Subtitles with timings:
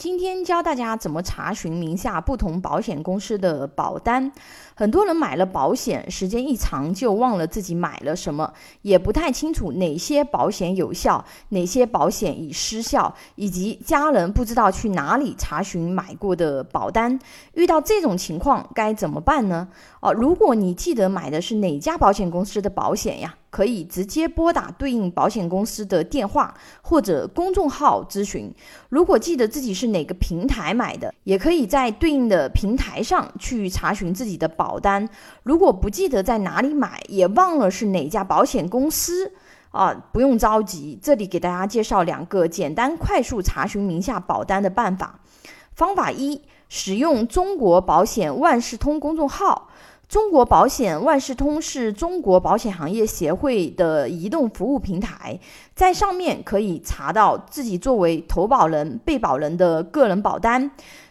[0.00, 4.32] 今天教大家怎么查询名下不同保险公司的保单。
[4.74, 8.50] 很多人买了保险，时间一长就忘了自己买了什么，
[8.80, 17.18] 也不太清楚哪些保险有效，哪些保险已失效，以及家人不知道去哪里查询买过的保单。
[17.52, 19.68] 遇到这种情况该怎么办呢？
[20.00, 23.34] 哦，如果你记得买的是哪家保险公司的保险呀？
[23.50, 28.52] 可以直接拨打对应保险公司的电话或者公众号咨询。
[28.88, 35.08] 如果记得自己是哪个平台买的，也可以在对应的平台上去查询自己的保单。
[35.42, 39.32] 如果不记得在哪里买，也忘了是哪家保险公司
[39.70, 45.20] 啊，不用着急，这里给大家介绍两个简单快速查询名下保单的办法。
[45.74, 49.68] 方法一：使用中国保险万事通公众号。
[50.10, 55.38] 中国保险万事通是中国保险行业协会的移动服务平台，
[55.72, 60.68] 在上面可以查到自己作为投保人、被保人的个人保单。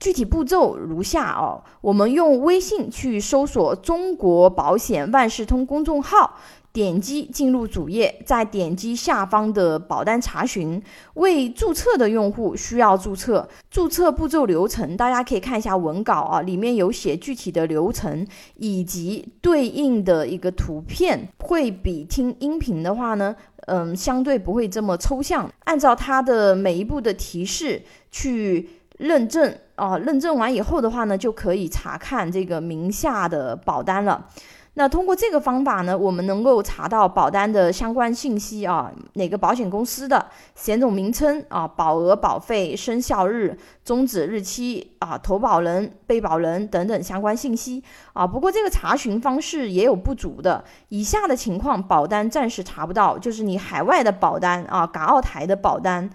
[0.00, 6.38] 具体步骤如下哦，我们用微信去搜索“中国保险万事通”公众号。
[6.72, 10.80] 点击进入主页，再点击下方的保单查询。
[11.14, 13.48] 未注册的用户需要注册。
[13.68, 23.34] 注册步骤流程，大家可以看一下文稿啊，里面有写具体的流程以及对应的一个图片，会比听音频的话呢，
[23.66, 25.50] 嗯，相对不会这么抽象。
[25.64, 28.68] 按照它的每一步的提示去
[29.00, 34.26] 认证啊，认证完以后的话呢，就可以查看这个名下的保单了。
[34.74, 48.24] 那通过这个方法呢，我们能够查到保单的相关信息啊，哪个保险公司的险种名称啊，保额、保费、生效日、终止日期啊，投保人、被保人等等相关信息啊。
[48.24, 56.08] 不过这个查询方式也有不足的，以下的情况保单暂时查不到，就是你海外的保单啊，港澳台的保单。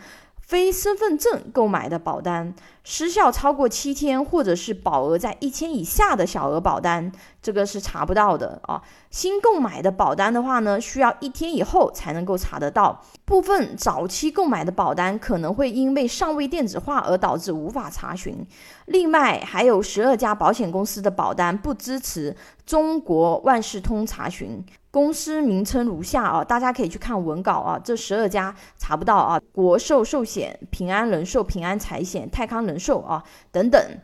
[0.45, 8.79] 非身份证购买的保单，失效超过七天，或者是保额在一千以下的小额保单，这个是查不到的啊。
[9.09, 13.01] 新购买的保单的话呢，需要一天以后才能够查得到。
[13.25, 18.45] 部分早期购买的保单可能会因为尚未电子化而导致无法查询。
[18.85, 22.37] 另外，还有十二家保险公司的保单不支持
[22.67, 24.63] 中国万事通查询。
[24.95, 27.77] 公司名称如下啊，大家可以去看文稿啊。
[27.77, 33.99] 这十二家查不到啊，国寿寿险、平安人寿、平安财险、泰康人寿啊等等。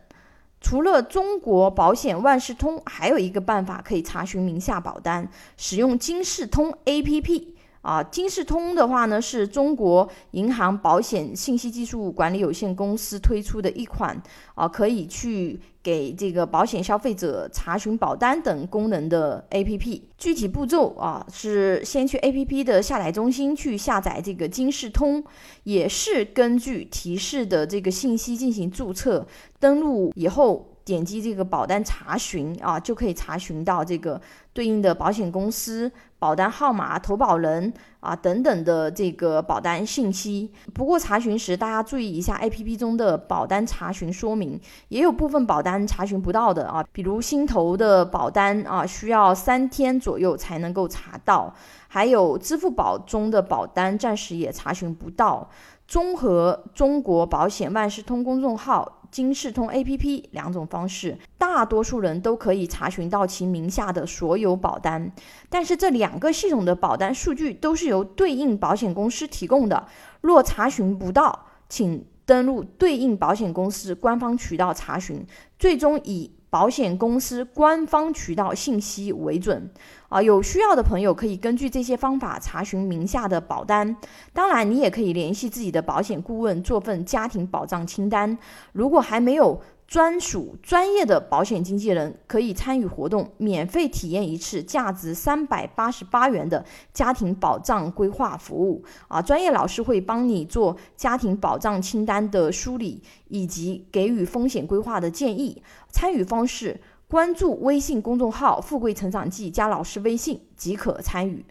[0.59, 7.53] 除了中国保险万事通，还有一个办法可以查询名下保单，使用金视通 APP。
[7.81, 14.21] 啊，金世通的话呢，是中国银行保险信息技术管理有限公司推出的一款
[14.53, 20.01] 啊，可以去给这个保险消费者查询保单等功能的 APP。
[20.17, 25.23] 具体步骤啊，是先去 APP 的下载中心去下载这个金世通，
[25.63, 29.25] 也是根据提示的这个信息进行注册，
[29.59, 30.67] 登录以后。
[30.91, 34.19] 点击这个保单查询啊，就可以查询到这个
[34.51, 40.51] 对应的保险公司、保单号码、投保人啊等等的这个保单信息。
[40.73, 44.59] 不过查询时大家注意一下，APP 中的保单查询说明
[44.89, 51.53] 也有部分保单查询不到的啊，比如新投的保单啊，需要三天左右才能够查到；
[51.87, 55.49] 还有支付宝中的保单暂时也查询不到。
[55.87, 58.97] 综合中国保险万事通公众号。
[59.11, 65.11] 金视通 APP 两种方式，大多数人都可以查询到其名下的所有保单，
[65.49, 69.85] 但是这两个系统的保单数据都是由对应保险公司提供的。
[70.21, 75.25] 若查询不到，请登录对应保险公司官方渠道查询，
[75.59, 76.31] 最终以。
[76.51, 79.71] 保险公司官方渠道信息为准
[80.09, 83.95] 啊，有需要的朋友可以根据这些方法查询名下的保单。
[84.33, 88.37] 当然，你也可以联系自己的保险顾问做份家庭保障清单。
[88.73, 89.61] 如果还没有，
[89.91, 99.21] 专属专业的保险经纪人可以参与活动，免费体验一次价值三百八十八元的家庭保障规划服务啊！
[99.21, 105.61] 专业老师会帮你做家庭保障清单的梳理，以及给予风险规划的建议。
[105.89, 106.79] 参与方式：
[107.09, 111.45] 关注微信公众号“富贵成长记”，加老师微信即可参与。